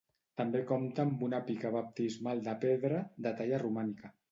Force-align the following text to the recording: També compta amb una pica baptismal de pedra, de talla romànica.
També 0.39 0.61
compta 0.71 1.03
amb 1.07 1.21
una 1.27 1.41
pica 1.51 1.71
baptismal 1.77 2.43
de 2.49 2.57
pedra, 2.65 3.05
de 3.27 3.37
talla 3.43 3.63
romànica. 3.69 4.15